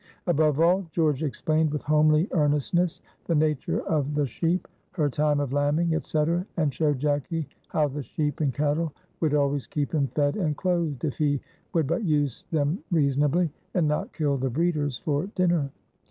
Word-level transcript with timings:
Above 0.25 0.59
all, 0.59 0.83
George 0.91 1.21
explained 1.21 1.71
with 1.71 1.83
homely 1.83 2.27
earnestness 2.31 3.03
the 3.25 3.35
nature 3.35 3.81
of 3.81 4.15
the 4.15 4.25
sheep, 4.25 4.67
her 4.93 5.07
time 5.07 5.39
of 5.39 5.53
lambing, 5.53 5.93
etc., 5.93 6.43
and 6.57 6.73
showed 6.73 6.97
Jacky 6.97 7.47
how 7.67 7.87
the 7.87 8.01
sheep 8.01 8.39
and 8.39 8.51
cattle 8.51 8.91
would 9.19 9.35
always 9.35 9.67
keep 9.67 9.93
him 9.93 10.07
fed 10.07 10.35
and 10.37 10.57
clothed, 10.57 11.05
if 11.05 11.17
he 11.19 11.39
would 11.73 11.85
but 11.85 12.03
use 12.03 12.47
them 12.49 12.79
reasonably, 12.89 13.51
and 13.75 13.87
not 13.87 14.11
kill 14.11 14.37
the 14.37 14.49
breeders 14.49 14.97
for 14.97 15.27
dinner. 15.35 15.69